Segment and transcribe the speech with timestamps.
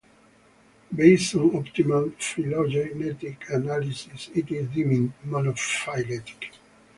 [0.95, 6.53] Based on optimal phylogenetic analysis, it is deemed monophyletic.